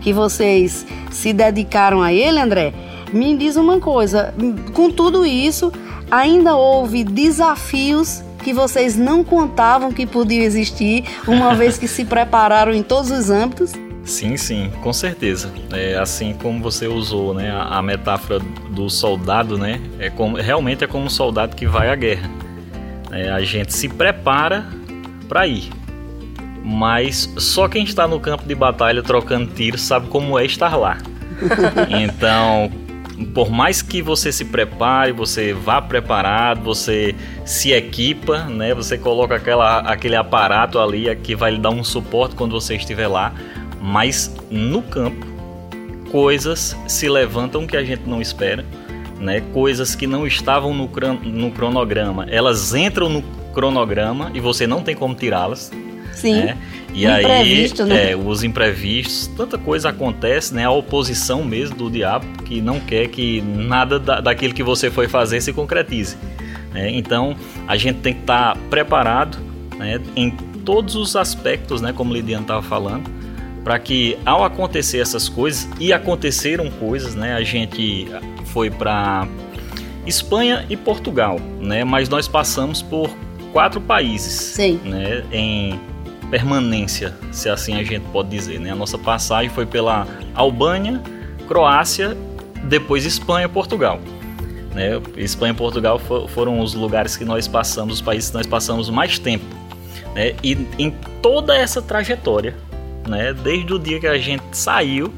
que 0.00 0.12
vocês 0.12 0.84
se 1.10 1.32
dedicaram 1.32 2.02
a 2.02 2.12
ele, 2.12 2.40
André, 2.40 2.74
me 3.12 3.36
diz 3.36 3.56
uma 3.56 3.78
coisa: 3.78 4.34
com 4.74 4.90
tudo 4.90 5.24
isso, 5.24 5.72
ainda 6.10 6.56
houve 6.56 7.04
desafios 7.04 8.22
que 8.42 8.52
vocês 8.52 8.96
não 8.96 9.22
contavam 9.22 9.92
que 9.92 10.06
podiam 10.06 10.42
existir, 10.42 11.04
uma 11.28 11.54
vez 11.54 11.78
que 11.78 11.86
se 11.86 12.04
prepararam 12.04 12.72
em 12.72 12.82
todos 12.82 13.10
os 13.10 13.30
âmbitos? 13.30 13.72
Sim, 14.10 14.36
sim, 14.36 14.72
com 14.82 14.92
certeza. 14.92 15.52
É, 15.72 15.96
assim 15.96 16.34
como 16.34 16.60
você 16.60 16.88
usou 16.88 17.32
né, 17.32 17.48
a, 17.48 17.78
a 17.78 17.82
metáfora 17.82 18.40
do 18.70 18.90
soldado, 18.90 19.56
né, 19.56 19.80
é 20.00 20.10
como, 20.10 20.36
realmente 20.36 20.82
é 20.82 20.86
como 20.88 21.04
um 21.04 21.08
soldado 21.08 21.54
que 21.54 21.64
vai 21.64 21.88
à 21.88 21.94
guerra. 21.94 22.28
É, 23.12 23.30
a 23.30 23.40
gente 23.42 23.72
se 23.72 23.88
prepara 23.88 24.66
para 25.28 25.46
ir, 25.46 25.70
mas 26.64 27.32
só 27.38 27.68
quem 27.68 27.84
está 27.84 28.08
no 28.08 28.18
campo 28.18 28.44
de 28.44 28.54
batalha 28.54 29.00
trocando 29.00 29.52
tiros 29.52 29.80
sabe 29.80 30.08
como 30.08 30.36
é 30.36 30.44
estar 30.44 30.76
lá. 30.76 30.98
então, 31.88 32.68
por 33.32 33.48
mais 33.48 33.80
que 33.80 34.02
você 34.02 34.32
se 34.32 34.44
prepare, 34.44 35.12
você 35.12 35.52
vá 35.52 35.80
preparado, 35.80 36.62
você 36.64 37.14
se 37.44 37.70
equipa, 37.70 38.44
né? 38.44 38.74
Você 38.74 38.98
coloca 38.98 39.36
aquela, 39.36 39.78
aquele 39.80 40.16
aparato 40.16 40.80
ali 40.80 41.14
que 41.16 41.36
vai 41.36 41.52
lhe 41.52 41.58
dar 41.58 41.70
um 41.70 41.84
suporte 41.84 42.34
quando 42.34 42.52
você 42.52 42.74
estiver 42.76 43.06
lá, 43.06 43.32
mas 43.80 44.34
no 44.50 44.82
campo 44.82 45.26
coisas 46.10 46.76
se 46.86 47.08
levantam 47.08 47.66
que 47.66 47.76
a 47.76 47.84
gente 47.84 48.02
não 48.06 48.20
espera, 48.20 48.64
né? 49.18 49.40
Coisas 49.52 49.94
que 49.94 50.06
não 50.06 50.26
estavam 50.26 50.74
no, 50.74 50.90
no 51.24 51.50
cronograma, 51.52 52.26
elas 52.28 52.74
entram 52.74 53.08
no 53.08 53.22
cronograma 53.54 54.30
e 54.34 54.40
você 54.40 54.66
não 54.66 54.82
tem 54.82 54.94
como 54.94 55.14
tirá-las. 55.14 55.70
Sim. 56.12 56.34
Né? 56.34 56.58
E 56.92 57.06
aí, 57.06 57.70
né? 57.84 58.10
é, 58.10 58.16
os 58.16 58.42
imprevistos, 58.42 59.28
tanta 59.28 59.56
coisa 59.56 59.90
acontece, 59.90 60.52
né? 60.52 60.64
A 60.64 60.70
oposição 60.70 61.44
mesmo 61.44 61.76
do 61.76 61.90
diabo, 61.90 62.26
que 62.44 62.60
não 62.60 62.80
quer 62.80 63.06
que 63.08 63.40
nada 63.40 63.98
da, 63.98 64.20
daquilo 64.20 64.52
que 64.52 64.62
você 64.62 64.90
foi 64.90 65.06
fazer 65.06 65.40
se 65.40 65.52
concretize. 65.52 66.16
Né? 66.72 66.90
Então, 66.90 67.36
a 67.66 67.76
gente 67.76 68.00
tem 68.00 68.14
que 68.14 68.20
estar 68.20 68.54
tá 68.54 68.60
preparado 68.68 69.38
né? 69.78 70.00
em 70.16 70.30
todos 70.64 70.96
os 70.96 71.14
aspectos, 71.14 71.80
né? 71.80 71.92
Como 71.92 72.12
Lidiane 72.12 72.42
estava 72.42 72.62
falando, 72.62 73.08
para 73.64 73.78
que 73.78 74.18
ao 74.24 74.44
acontecer 74.44 74.98
essas 74.98 75.28
coisas, 75.28 75.68
e 75.78 75.92
aconteceram 75.92 76.70
coisas, 76.70 77.14
né? 77.14 77.34
A 77.34 77.42
gente 77.42 78.08
foi 78.46 78.70
para 78.70 79.26
Espanha 80.06 80.64
e 80.68 80.76
Portugal, 80.76 81.38
né? 81.60 81.84
Mas 81.84 82.08
nós 82.08 82.26
passamos 82.26 82.82
por 82.82 83.10
quatro 83.52 83.80
países, 83.80 84.32
Sim. 84.32 84.80
né? 84.84 85.24
Em 85.32 85.80
permanência, 86.30 87.14
se 87.32 87.48
assim 87.48 87.74
a 87.74 87.82
gente 87.82 88.04
pode 88.12 88.30
dizer. 88.30 88.60
Né? 88.60 88.70
A 88.70 88.74
nossa 88.74 88.96
passagem 88.96 89.50
foi 89.50 89.66
pela 89.66 90.06
Albânia, 90.34 91.02
Croácia, 91.48 92.16
depois 92.64 93.04
Espanha 93.04 93.46
e 93.46 93.48
Portugal. 93.48 94.00
Né? 94.72 95.00
Espanha 95.16 95.52
e 95.52 95.56
Portugal 95.56 95.98
foram 96.28 96.60
os 96.60 96.74
lugares 96.74 97.16
que 97.16 97.24
nós 97.24 97.48
passamos, 97.48 97.94
os 97.94 98.00
países 98.00 98.30
que 98.30 98.36
nós 98.36 98.46
passamos 98.46 98.88
mais 98.88 99.18
tempo. 99.18 99.44
Né? 100.14 100.34
E 100.42 100.56
em 100.78 100.90
toda 101.20 101.56
essa 101.56 101.82
trajetória, 101.82 102.54
né? 103.10 103.34
desde 103.34 103.72
o 103.72 103.78
dia 103.78 104.00
que 104.00 104.06
a 104.06 104.18
gente 104.18 104.42
saiu, 104.52 105.12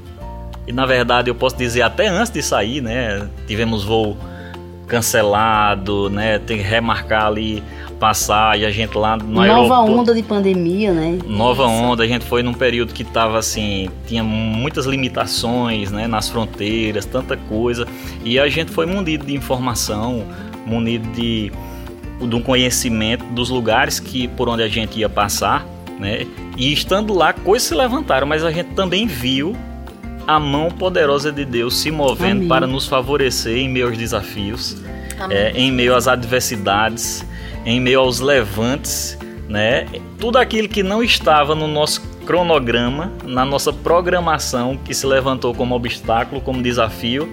e 0.67 0.73
na 0.73 0.87
verdade 0.87 1.31
eu 1.31 1.35
posso 1.35 1.57
dizer 1.57 1.83
até 1.83 2.09
antes 2.09 2.33
de 2.33 2.43
sair, 2.43 2.81
né? 2.81 3.29
tivemos 3.47 3.85
voo 3.85 4.17
cancelado, 4.93 6.11
né? 6.11 6.39
Tem 6.39 6.59
que 6.59 6.63
remarcar 6.63 7.27
ali 7.27 7.63
passar 7.99 8.59
e 8.59 8.67
a 8.67 8.71
gente 8.71 8.99
lá 8.99 9.17
no 9.17 9.25
Nova 9.27 9.43
aeroporto, 9.43 9.93
onda 9.93 10.15
de 10.15 10.23
pandemia, 10.23 10.93
né? 10.93 11.19
Nova 11.25 11.65
onda, 11.65 12.03
a 12.03 12.07
gente 12.07 12.27
foi 12.27 12.43
num 12.43 12.53
período 12.53 12.93
que 12.93 13.05
tava 13.05 13.39
assim, 13.39 13.89
tinha 14.07 14.23
muitas 14.23 14.85
limitações, 14.87 15.91
né, 15.91 16.09
nas 16.09 16.29
fronteiras, 16.29 17.07
tanta 17.07 17.37
coisa, 17.37 17.87
e 18.25 18.39
a 18.39 18.49
gente 18.49 18.73
foi 18.73 18.85
munido 18.85 19.25
de 19.25 19.35
informação, 19.35 20.25
munido 20.67 21.09
de 21.13 21.53
de 22.21 22.37
um 22.37 22.43
conhecimento 22.43 23.25
dos 23.27 23.51
lugares 23.51 23.99
que 23.99 24.29
por 24.29 24.49
onde 24.49 24.63
a 24.63 24.69
gente 24.69 24.99
ia 24.99 25.09
passar, 25.09 25.67
né? 26.03 26.27
E 26.57 26.73
estando 26.73 27.15
lá, 27.15 27.33
coisas 27.33 27.69
se 27.69 27.75
levantaram, 27.75 28.27
mas 28.27 28.45
a 28.45 28.51
gente 28.51 28.75
também 28.75 29.07
viu 29.07 29.57
a 30.27 30.39
mão 30.39 30.69
poderosa 30.69 31.31
de 31.31 31.45
Deus 31.45 31.77
se 31.77 31.91
movendo 31.91 32.39
Amém. 32.39 32.49
para 32.49 32.67
nos 32.67 32.87
favorecer 32.87 33.57
em 33.57 33.69
meio 33.69 33.87
aos 33.87 33.97
desafios, 33.97 34.83
é, 35.31 35.53
em 35.53 35.71
meio 35.71 35.95
às 35.95 36.09
adversidades, 36.09 37.25
em 37.65 37.81
meio 37.81 38.01
aos 38.01 38.19
levantes, 38.19 39.17
né? 39.49 39.87
Tudo 40.19 40.39
aquilo 40.39 40.69
que 40.69 40.83
não 40.83 41.03
estava 41.03 41.55
no 41.55 41.69
nosso 41.69 42.01
cronograma, 42.27 43.13
na 43.25 43.45
nossa 43.45 43.73
programação, 43.73 44.77
que 44.77 44.95
se 44.95 45.07
levantou 45.07 45.55
como 45.55 45.75
obstáculo, 45.75 46.41
como 46.41 46.63
desafio, 46.63 47.29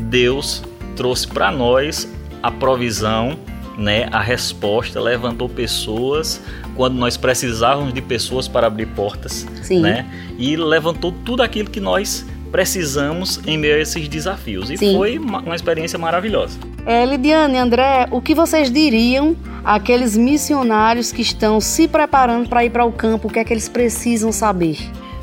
Deus 0.00 0.62
trouxe 0.96 1.26
para 1.26 1.50
nós 1.50 2.06
a 2.42 2.50
provisão, 2.50 3.38
né? 3.78 4.08
A 4.12 4.20
resposta, 4.20 5.00
levantou 5.00 5.48
pessoas 5.48 6.42
quando 6.74 6.94
nós 6.94 7.16
precisávamos 7.16 7.92
de 7.92 8.00
pessoas 8.00 8.48
para 8.48 8.66
abrir 8.66 8.86
portas, 8.86 9.46
Sim. 9.62 9.80
né? 9.80 10.06
E 10.38 10.56
levantou 10.56 11.12
tudo 11.24 11.42
aquilo 11.42 11.70
que 11.70 11.80
nós 11.80 12.26
precisamos 12.50 13.40
em 13.46 13.56
meio 13.56 13.76
a 13.76 13.78
esses 13.78 14.06
desafios. 14.08 14.70
E 14.70 14.76
Sim. 14.76 14.94
foi 14.96 15.18
uma, 15.18 15.40
uma 15.40 15.54
experiência 15.54 15.98
maravilhosa. 15.98 16.58
É, 16.84 17.04
Lidiane, 17.06 17.56
André, 17.56 18.06
o 18.10 18.20
que 18.20 18.34
vocês 18.34 18.70
diriam 18.70 19.36
àqueles 19.64 20.16
missionários 20.16 21.12
que 21.12 21.22
estão 21.22 21.60
se 21.60 21.88
preparando 21.88 22.48
para 22.48 22.64
ir 22.64 22.70
para 22.70 22.84
o 22.84 22.92
campo? 22.92 23.28
O 23.28 23.30
que 23.30 23.38
é 23.38 23.44
que 23.44 23.52
eles 23.52 23.68
precisam 23.68 24.30
saber? 24.30 24.76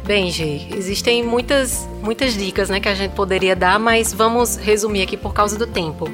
Bem, 0.05 0.31
Gê, 0.31 0.61
existem 0.75 1.21
muitas, 1.21 1.87
muitas 2.01 2.35
dicas 2.35 2.67
né, 2.67 2.79
que 2.79 2.89
a 2.89 2.95
gente 2.95 3.11
poderia 3.11 3.55
dar, 3.55 3.77
mas 3.77 4.11
vamos 4.11 4.55
resumir 4.55 5.03
aqui 5.03 5.15
por 5.15 5.33
causa 5.35 5.55
do 5.55 5.67
tempo. 5.67 6.09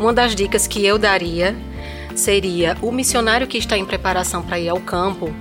Uma 0.00 0.12
das 0.12 0.34
dicas 0.34 0.66
que 0.66 0.84
eu 0.84 0.98
daria 0.98 1.54
seria 2.16 2.76
o 2.82 2.90
missionário 2.90 3.46
que 3.46 3.58
está 3.58 3.76
em 3.76 3.84
preparação 3.84 4.42
para 4.42 4.58
ir 4.58 4.68
ao 4.68 4.80
campo, 4.80 5.32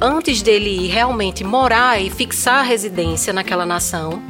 antes 0.00 0.42
dele 0.42 0.86
ir 0.86 0.88
realmente 0.88 1.44
morar 1.44 2.02
e 2.02 2.10
fixar 2.10 2.60
a 2.60 2.62
residência 2.62 3.32
naquela 3.32 3.64
nação, 3.64 4.22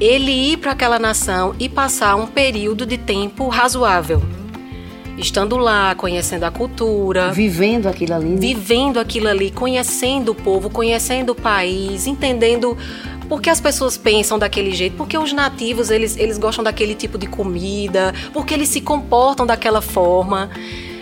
ele 0.00 0.30
ir 0.30 0.58
para 0.58 0.72
aquela 0.72 0.98
nação 0.98 1.54
e 1.58 1.68
passar 1.68 2.16
um 2.16 2.26
período 2.26 2.86
de 2.86 2.96
tempo 2.96 3.48
razoável. 3.48 4.22
Estando 5.16 5.56
lá, 5.56 5.96
conhecendo 5.96 6.44
a 6.44 6.50
cultura, 6.50 7.32
vivendo 7.32 7.88
aquilo 7.88 8.14
ali, 8.14 8.28
né? 8.28 8.36
vivendo 8.38 8.98
aquilo 8.98 9.26
ali, 9.26 9.50
conhecendo 9.50 10.30
o 10.30 10.34
povo, 10.34 10.70
conhecendo 10.70 11.32
o 11.32 11.34
país, 11.34 12.06
entendendo 12.06 12.76
por 13.28 13.42
que 13.42 13.50
as 13.50 13.60
pessoas 13.60 13.98
pensam 13.98 14.38
daquele 14.38 14.72
jeito, 14.72 14.96
porque 14.96 15.18
os 15.18 15.32
nativos 15.32 15.90
eles, 15.90 16.16
eles 16.16 16.38
gostam 16.38 16.62
daquele 16.62 16.94
tipo 16.94 17.18
de 17.18 17.26
comida, 17.26 18.14
porque 18.32 18.54
eles 18.54 18.68
se 18.68 18.80
comportam 18.80 19.44
daquela 19.44 19.82
forma. 19.82 20.50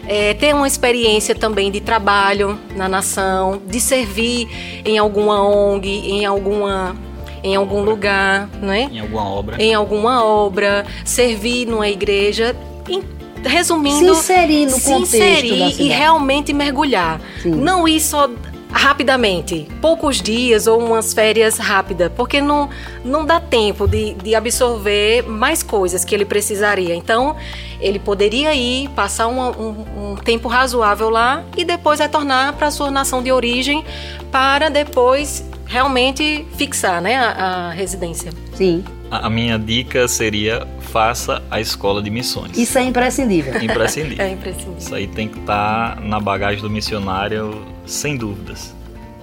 É, 0.08 0.34
ter 0.34 0.54
uma 0.54 0.66
experiência 0.66 1.34
também 1.34 1.70
de 1.70 1.80
trabalho 1.80 2.58
na 2.74 2.88
nação, 2.88 3.60
de 3.66 3.80
servir 3.80 4.48
em 4.84 4.98
alguma 4.98 5.42
ONG, 5.42 5.88
em 5.88 6.24
alguma 6.24 6.94
em 7.42 7.54
algum 7.54 7.82
lugar, 7.82 8.48
né? 8.60 8.88
Em 8.92 9.00
alguma 9.00 9.28
obra. 9.30 9.62
Em 9.62 9.74
alguma 9.74 10.24
obra, 10.24 10.84
servir 11.04 11.66
numa 11.66 11.88
igreja. 11.88 12.56
Em, 12.88 13.02
resumindo, 13.44 14.14
se 14.14 14.20
inserir 14.20 14.66
no 14.66 14.78
se 14.78 14.90
contexto 14.90 15.16
inserir 15.16 15.80
e 15.80 15.88
realmente 15.88 16.52
mergulhar. 16.52 17.20
Sim. 17.42 17.50
Não 17.50 17.86
ir 17.86 18.00
só 18.00 18.28
rapidamente, 18.76 19.66
poucos 19.80 20.20
dias 20.20 20.66
ou 20.66 20.78
umas 20.78 21.12
férias 21.12 21.58
rápidas, 21.58 22.10
porque 22.14 22.40
não, 22.40 22.68
não 23.04 23.24
dá 23.24 23.40
tempo 23.40 23.88
de, 23.88 24.14
de 24.14 24.34
absorver 24.34 25.22
mais 25.22 25.62
coisas 25.62 26.04
que 26.04 26.14
ele 26.14 26.24
precisaria. 26.24 26.94
Então, 26.94 27.36
ele 27.80 27.98
poderia 27.98 28.54
ir, 28.54 28.88
passar 28.90 29.26
um, 29.28 29.40
um, 29.40 30.12
um 30.12 30.16
tempo 30.16 30.48
razoável 30.48 31.10
lá 31.10 31.42
e 31.56 31.64
depois 31.64 32.00
retornar 32.00 32.54
para 32.54 32.68
a 32.68 32.70
sua 32.70 32.90
nação 32.90 33.22
de 33.22 33.32
origem 33.32 33.84
para 34.30 34.68
depois 34.68 35.44
realmente 35.66 36.46
fixar 36.56 37.00
né, 37.00 37.16
a, 37.16 37.30
a 37.68 37.70
residência. 37.70 38.32
Sim. 38.54 38.84
A 39.10 39.30
minha 39.30 39.58
dica 39.58 40.08
seria 40.08 40.66
faça 40.80 41.42
a 41.50 41.60
escola 41.60 42.02
de 42.02 42.10
missões. 42.10 42.56
Isso 42.56 42.78
é 42.78 42.82
imprescindível. 42.82 43.62
Imprescindível. 43.62 44.24
é 44.24 44.30
imprescindível. 44.30 44.78
Isso 44.78 44.94
aí 44.94 45.06
tem 45.06 45.28
que 45.28 45.38
estar 45.38 45.96
tá 45.96 46.00
na 46.00 46.18
bagagem 46.18 46.60
do 46.62 46.70
missionário, 46.70 47.62
sem 47.86 48.16
dúvidas. 48.16 48.74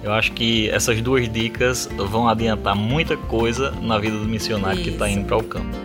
Eu 0.02 0.12
acho 0.12 0.32
que 0.32 0.68
essas 0.68 1.00
duas 1.00 1.30
dicas 1.32 1.88
vão 1.96 2.28
adiantar 2.28 2.74
muita 2.74 3.16
coisa 3.16 3.70
na 3.80 3.98
vida 3.98 4.18
do 4.18 4.26
missionário 4.26 4.80
Isso. 4.80 4.84
que 4.84 4.90
está 4.90 5.08
indo 5.08 5.24
para 5.26 5.36
o 5.36 5.42
campo. 5.42 5.84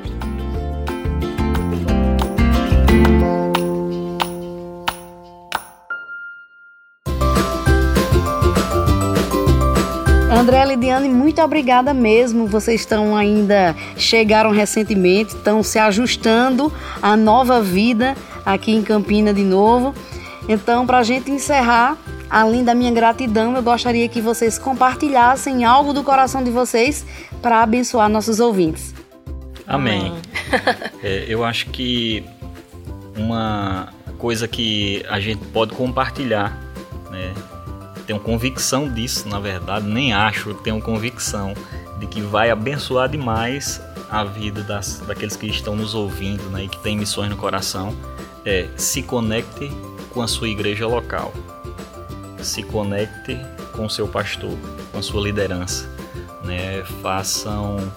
André 10.32 10.65
Lidiane, 10.65 11.10
muito 11.10 11.42
obrigada 11.42 11.94
mesmo. 11.94 12.48
Vocês 12.48 12.82
estão 12.82 13.15
ainda, 13.15 13.76
chegaram 13.98 14.52
recentemente, 14.52 15.36
estão 15.36 15.62
se 15.62 15.78
ajustando 15.78 16.74
à 17.02 17.15
nova 17.15 17.62
vida 17.62 18.15
aqui 18.46 18.72
em 18.74 18.82
Campina 18.82 19.34
de 19.34 19.44
novo. 19.44 19.94
Então, 20.48 20.88
para 20.88 21.00
a 21.00 21.04
gente 21.04 21.30
encerrar, 21.30 21.98
além 22.30 22.63
da 22.63 22.76
minha 22.76 22.92
gratidão, 22.92 23.56
eu 23.56 23.63
gostaria 23.63 24.08
que 24.08 24.22
vocês 24.22 24.58
compartilhassem 24.58 25.65
algo 25.65 25.94
do 25.94 26.04
coração 26.04 26.44
de 26.44 26.52
vocês 26.52 27.06
para 27.42 27.62
abençoar 27.63 28.10
nossos 28.10 28.39
ouvintes. 28.39 28.94
Amém. 29.65 30.13
é, 31.04 31.26
eu 31.28 31.44
acho 31.44 31.68
que 31.68 32.24
uma 33.15 33.89
coisa 34.18 34.48
que 34.48 35.06
a 35.10 35.20
gente 35.20 35.46
pode 35.48 35.74
compartilhar, 35.74 36.58
né, 37.10 37.34
tenho 38.06 38.20
convicção 38.20 38.92
disso, 38.92 39.28
na 39.30 39.39
verdade, 39.39 39.86
nem 39.86 40.13
acho, 40.13 40.54
tenho 40.56 40.82
convicção 40.82 41.54
de 42.00 42.08
que 42.08 42.22
vai 42.22 42.50
abençoar 42.50 43.08
demais 43.08 43.82
a 44.10 44.24
vida 44.24 44.63
das, 44.63 45.00
daqueles 45.06 45.36
que 45.36 45.48
estão 45.48 45.76
nos 45.76 45.94
ouvindo 45.94 46.44
né, 46.50 46.63
e 46.63 46.68
que 46.68 46.80
têm 46.80 46.98
missões 46.98 47.30
no 47.30 47.38
coração. 47.38 47.96
É, 48.46 48.68
se 48.76 49.04
conecte 49.04 49.70
com 50.10 50.22
a 50.22 50.28
sua 50.28 50.48
igreja 50.48 50.88
local. 50.88 51.32
Se 52.41 52.63
conecte 52.63 53.39
com 53.73 53.88
seu 53.89 54.08
pastor, 54.08 54.58
com 54.91 55.02
sua 55.02 55.21
liderança. 55.21 55.89
Né? 56.43 56.84
Façam 57.02 57.91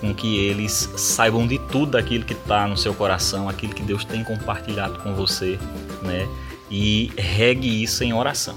com 0.00 0.14
que 0.14 0.38
eles 0.38 0.90
saibam 0.96 1.46
de 1.46 1.58
tudo 1.58 1.98
aquilo 1.98 2.24
que 2.24 2.32
está 2.32 2.66
no 2.66 2.76
seu 2.76 2.94
coração, 2.94 3.48
aquilo 3.48 3.74
que 3.74 3.82
Deus 3.82 4.04
tem 4.04 4.24
compartilhado 4.24 4.98
com 5.00 5.14
você, 5.14 5.58
né? 6.02 6.26
E 6.70 7.12
regue 7.18 7.82
isso 7.82 8.02
em 8.02 8.14
oração. 8.14 8.56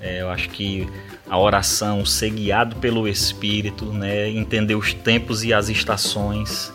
É, 0.00 0.22
eu 0.22 0.30
acho 0.30 0.48
que 0.48 0.88
a 1.28 1.38
oração, 1.38 2.04
ser 2.04 2.30
guiado 2.30 2.76
pelo 2.76 3.06
Espírito, 3.06 3.84
né? 3.84 4.28
entender 4.30 4.74
os 4.74 4.92
tempos 4.92 5.44
e 5.44 5.54
as 5.54 5.68
estações, 5.68 6.72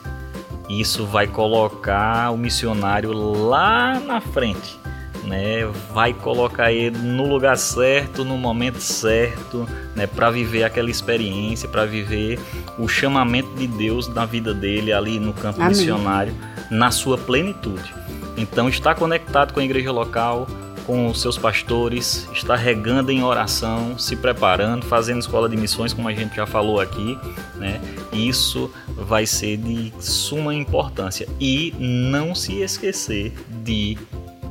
isso 0.70 1.06
vai 1.06 1.28
colocar 1.28 2.32
o 2.32 2.38
missionário 2.38 3.12
lá 3.12 4.00
na 4.00 4.22
frente, 4.22 4.80
né? 5.26 5.66
Vai 5.94 6.14
colocar 6.14 6.72
ele 6.72 6.98
no 6.98 7.28
lugar 7.28 7.58
certo, 7.58 8.24
no 8.24 8.38
momento 8.38 8.80
certo, 8.80 9.68
né? 9.96 10.08
Para 10.08 10.30
viver 10.32 10.64
aquela 10.64 10.90
experiência, 10.90 11.68
para 11.68 11.86
viver 11.86 12.40
o 12.78 12.88
chamamento 12.88 13.54
de 13.56 13.68
Deus 13.68 14.08
na 14.08 14.26
vida 14.26 14.54
dele 14.54 14.94
ali 14.94 15.20
no 15.20 15.34
campo 15.34 15.62
Amém. 15.62 15.76
missionário, 15.76 16.34
na 16.70 16.92
sua 16.92 17.18
plenitude. 17.18 17.94
Então, 18.38 18.68
está 18.68 18.94
conectado 18.94 19.54
com 19.54 19.60
a 19.60 19.64
igreja 19.64 19.92
local, 19.92 20.48
com 20.86 21.08
os 21.08 21.20
seus 21.20 21.38
pastores, 21.38 22.30
está 22.32 22.56
regando 22.56 23.12
em 23.12 23.24
oração, 23.24 23.98
se 23.98 24.16
preparando, 24.16 24.86
fazendo 24.86 25.20
escola 25.20 25.50
de 25.50 25.58
missões, 25.58 25.94
como 25.94 26.08
a 26.08 26.14
gente 26.14 26.36
já 26.36 26.46
falou 26.46 26.80
aqui, 26.80 27.18
né? 27.56 27.82
Isso 28.14 28.70
vai 28.96 29.26
ser 29.26 29.58
de 29.58 29.92
suma 30.00 30.54
importância 30.54 31.28
e 31.40 31.74
não 31.80 32.36
se 32.36 32.62
esquecer 32.62 33.34
de 33.64 33.98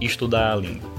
estudar 0.01 0.53
a 0.53 0.57
língua. 0.57 0.91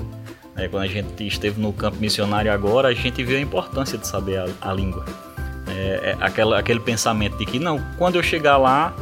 É, 0.56 0.68
quando 0.68 0.84
a 0.84 0.88
gente 0.88 1.28
esteve 1.28 1.60
no 1.60 1.74
campo 1.74 1.98
missionário 1.98 2.52
agora, 2.52 2.88
a 2.88 2.94
gente 2.94 3.24
viu 3.24 3.38
a 3.38 3.42
importância 3.42 3.98
de 3.98 4.08
saber 4.08 4.40
a, 4.40 4.48
a 4.62 4.74
língua. 4.74 5.06
É, 5.68 6.12
é 6.12 6.18
aquela, 6.22 6.60
aquele 6.60 6.80
pensamento 6.80 7.38
de 7.38 7.46
que 7.46 7.60
não, 7.60 7.80
quando 7.98 8.16
eu 8.16 8.24
chegar 8.24 8.58
lá, 8.58 8.94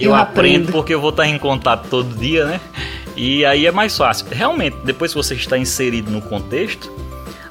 eu, 0.00 0.10
eu 0.10 0.14
aprendo. 0.14 0.64
aprendo 0.64 0.72
porque 0.72 0.94
eu 0.94 1.00
vou 1.00 1.10
estar 1.10 1.26
em 1.26 1.38
contato 1.38 1.88
todo 1.88 2.16
dia, 2.16 2.46
né? 2.46 2.60
E 3.16 3.44
aí 3.44 3.66
é 3.66 3.70
mais 3.70 3.96
fácil. 3.96 4.26
Realmente, 4.30 4.76
depois 4.84 5.12
que 5.12 5.16
você 5.18 5.34
está 5.34 5.58
inserido 5.58 6.10
no 6.10 6.22
contexto, 6.22 6.90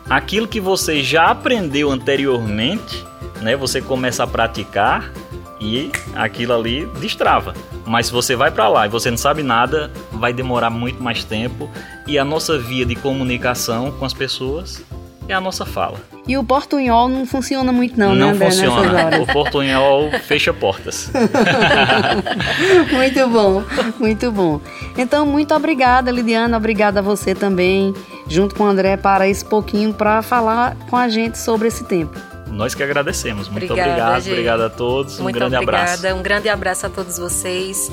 aquilo 0.10 0.48
que 0.48 0.60
você 0.60 1.04
já 1.04 1.26
aprendeu 1.26 1.92
anteriormente, 1.92 3.06
né, 3.42 3.56
você 3.56 3.82
começa 3.82 4.24
a 4.24 4.28
praticar 4.28 5.12
e 5.60 5.92
aquilo 6.16 6.54
ali 6.54 6.86
destrava. 7.00 7.54
Mas 7.86 8.08
se 8.08 8.12
você 8.12 8.36
vai 8.36 8.52
para 8.52 8.68
lá 8.68 8.86
e 8.86 8.90
você 8.90 9.10
não 9.10 9.18
sabe 9.18 9.44
nada, 9.44 9.92
vai 10.12 10.34
demorar 10.34 10.70
muito 10.70 11.02
mais 11.02 11.24
tempo 11.24 11.70
e 12.08 12.18
a 12.18 12.26
nossa 12.26 12.58
via 12.58 12.86
de 12.86 12.96
comunicação 12.96 13.92
com 13.92 14.06
as 14.06 14.14
pessoas 14.14 14.84
é 15.28 15.34
a 15.34 15.42
nossa 15.42 15.66
fala. 15.66 16.00
E 16.28 16.38
o 16.38 16.44
portunhol 16.44 17.10
não 17.10 17.26
funciona 17.26 17.72
muito 17.72 18.00
não, 18.00 18.14
não 18.14 18.28
né, 18.28 18.34
André? 18.34 18.46
Não 18.46 18.52
funciona. 18.52 19.22
O 19.22 19.28
portunhol 19.28 20.12
fecha 20.28 20.54
portas. 20.54 21.12
muito 22.92 23.28
bom, 23.28 23.64
muito 24.00 24.32
bom. 24.32 24.62
Então, 24.98 25.26
muito 25.26 25.54
obrigada, 25.54 26.12
Lidiana. 26.12 26.58
Obrigada 26.58 27.00
a 27.00 27.04
você 27.04 27.34
também, 27.34 27.94
junto 28.28 28.54
com 28.56 28.64
o 28.64 28.68
André, 28.68 28.98
para 28.98 29.28
esse 29.28 29.44
pouquinho 29.44 29.94
para 29.94 30.22
falar 30.22 30.76
com 30.90 30.96
a 30.96 31.10
gente 31.10 31.40
sobre 31.40 31.68
esse 31.68 31.84
tempo. 31.86 32.31
Nós 32.52 32.76
que 32.76 32.84
agradecemos. 32.84 33.48
Muito 33.48 33.66
obrigada, 33.66 33.92
obrigado. 33.92 34.22
Gente. 34.22 34.32
Obrigado 34.32 34.62
a 34.62 34.70
todos. 34.70 35.20
Muito 35.20 35.36
um 35.36 35.40
grande 35.40 35.56
obrigada. 35.56 35.94
abraço. 35.94 36.16
Um 36.16 36.22
grande 36.22 36.50
abraço 36.50 36.86
a 36.86 36.90
todos 36.90 37.18
vocês. 37.18 37.92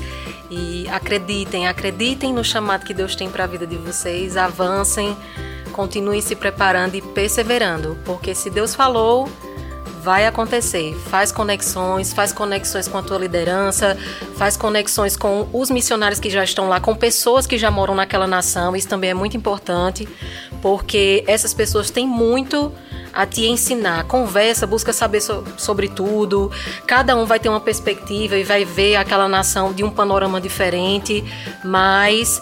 E 0.49 0.87
acreditem, 0.89 1.67
acreditem 1.67 2.33
no 2.33 2.43
chamado 2.43 2.85
que 2.85 2.93
Deus 2.93 3.15
tem 3.15 3.29
para 3.29 3.43
a 3.43 3.47
vida 3.47 3.65
de 3.65 3.77
vocês. 3.77 4.35
Avancem 4.35 5.15
continue 5.71 6.21
se 6.21 6.35
preparando 6.35 6.95
e 6.95 7.01
perseverando, 7.01 7.97
porque 8.03 8.35
se 8.35 8.49
Deus 8.49 8.75
falou, 8.75 9.29
vai 10.01 10.25
acontecer. 10.25 10.93
Faz 11.09 11.31
conexões, 11.31 12.11
faz 12.11 12.31
conexões 12.33 12.87
com 12.87 12.97
a 12.97 13.03
tua 13.03 13.17
liderança, 13.17 13.97
faz 14.35 14.57
conexões 14.57 15.15
com 15.15 15.47
os 15.53 15.69
missionários 15.69 16.19
que 16.19 16.29
já 16.29 16.43
estão 16.43 16.67
lá, 16.67 16.79
com 16.79 16.95
pessoas 16.95 17.45
que 17.45 17.57
já 17.57 17.69
moram 17.69 17.95
naquela 17.95 18.27
nação. 18.27 18.75
Isso 18.75 18.87
também 18.87 19.11
é 19.11 19.13
muito 19.13 19.37
importante, 19.37 20.07
porque 20.61 21.23
essas 21.27 21.53
pessoas 21.53 21.89
têm 21.89 22.07
muito 22.07 22.73
a 23.13 23.25
te 23.25 23.45
ensinar. 23.47 24.03
Conversa, 24.05 24.65
busca 24.67 24.93
saber 24.93 25.21
so 25.21 25.43
sobre 25.57 25.87
tudo. 25.87 26.51
Cada 26.85 27.15
um 27.15 27.25
vai 27.25 27.39
ter 27.39 27.49
uma 27.49 27.59
perspectiva 27.59 28.37
e 28.37 28.43
vai 28.43 28.65
ver 28.65 28.95
aquela 28.95 29.27
nação 29.27 29.73
de 29.73 29.83
um 29.83 29.89
panorama 29.89 30.39
diferente, 30.39 31.23
mas 31.63 32.41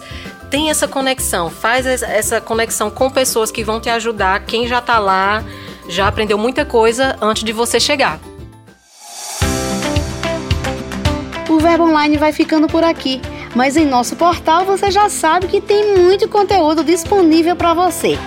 tem 0.50 0.70
essa 0.70 0.88
conexão, 0.88 1.50
faz 1.50 1.86
essa 1.86 2.40
conexão 2.40 2.90
com 2.90 3.10
pessoas 3.10 3.50
que 3.50 3.62
vão 3.62 3.80
te 3.80 3.90
ajudar, 3.90 4.40
quem 4.44 4.66
já 4.66 4.78
está 4.78 4.98
lá, 4.98 5.44
já 5.88 6.08
aprendeu 6.08 6.38
muita 6.38 6.64
coisa 6.64 7.16
antes 7.20 7.44
de 7.44 7.52
você 7.52 7.78
chegar. 7.78 8.18
O 11.48 11.58
Verbo 11.58 11.84
Online 11.84 12.16
vai 12.16 12.32
ficando 12.32 12.66
por 12.66 12.84
aqui, 12.84 13.20
mas 13.54 13.76
em 13.76 13.86
nosso 13.86 14.16
portal 14.16 14.64
você 14.64 14.90
já 14.90 15.08
sabe 15.08 15.48
que 15.48 15.60
tem 15.60 15.96
muito 15.96 16.28
conteúdo 16.28 16.84
disponível 16.84 17.56
para 17.56 17.74
você. 17.74 18.18